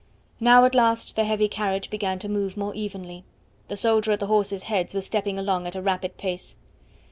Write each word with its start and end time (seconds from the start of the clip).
Now 0.39 0.65
at 0.65 0.73
last 0.73 1.15
the 1.15 1.25
heavy 1.25 1.47
carriage 1.47 1.91
began 1.91 2.17
to 2.17 2.27
move 2.27 2.57
more 2.57 2.73
evenly. 2.73 3.23
The 3.67 3.77
soldier 3.77 4.11
at 4.13 4.19
the 4.19 4.25
horses' 4.25 4.63
heads 4.63 4.95
was 4.95 5.05
stepping 5.05 5.37
along 5.37 5.67
at 5.67 5.75
a 5.75 5.81
rapid 5.83 6.17
pace. 6.17 6.57